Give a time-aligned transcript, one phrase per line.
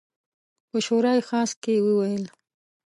[0.69, 2.23] په شورای خاص کې وویل.